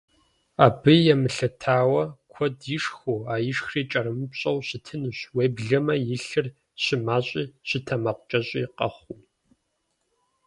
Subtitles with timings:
[0.65, 6.47] Абыи емылъытауэ, куэд ишхыу, а ишхри кӀэрымыпщӀэу щытынущ, уеблэмэ и лъыр
[6.83, 9.21] щымащӀи щытэмакъкӀэщӀи къэхъуу.